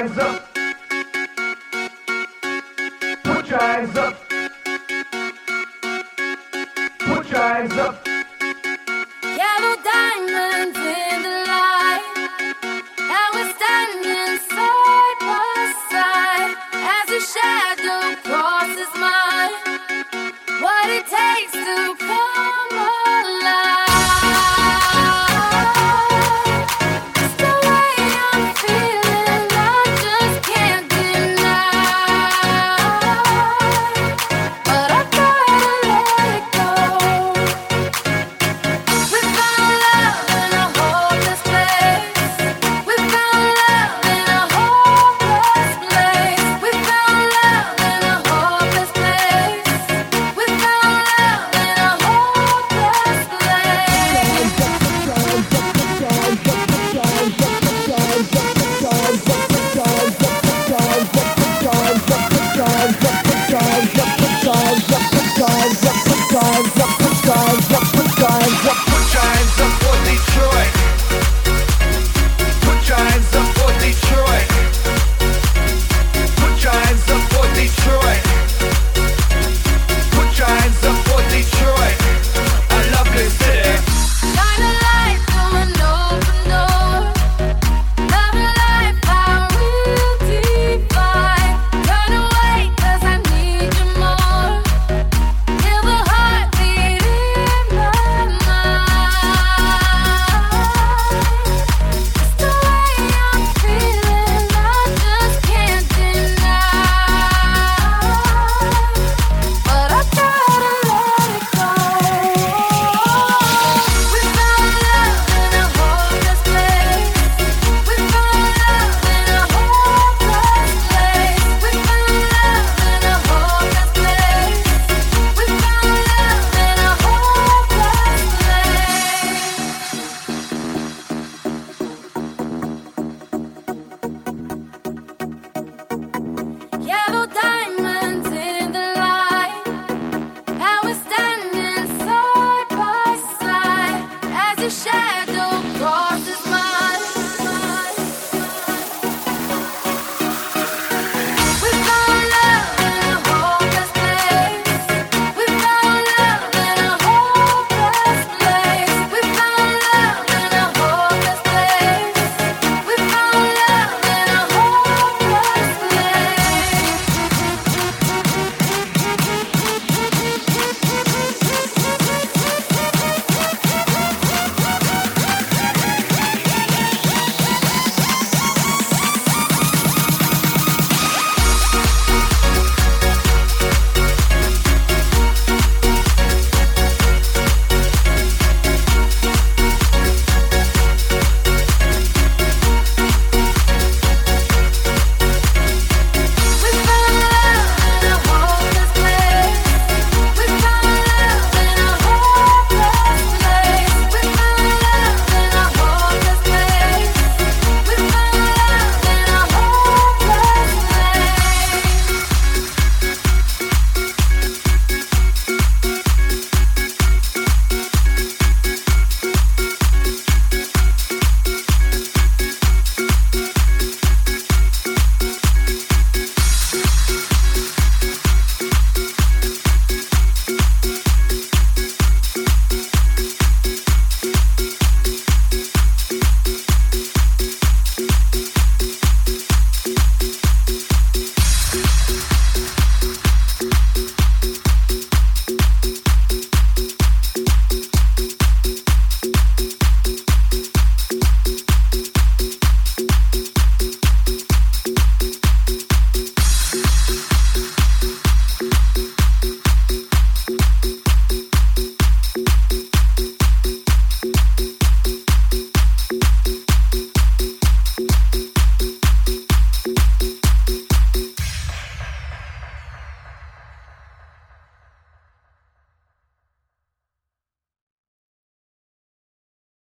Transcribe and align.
eyes 0.00 0.18
up. 0.18 0.54
Put 3.22 3.48
your 3.50 3.62
eyes 3.62 3.96
up. 3.96 4.28
Put 7.00 7.28
your 7.28 7.42
eyes 7.42 7.72
up. 7.72 8.06
Yellow 9.22 9.76
diamonds 9.84 10.78
in 10.78 11.22
the 11.22 11.36
light, 11.52 12.04
and 13.14 13.28
we're 13.34 13.52
standing 13.58 14.38
side 14.48 15.18
by 15.20 15.72
side 15.90 16.54
as 16.72 17.06
your 17.10 17.24
shadow 17.34 18.16
crosses 18.24 18.92
mine. 18.98 19.54
What 20.62 20.88
it 20.88 21.04
takes 21.18 21.52
to 21.52 22.09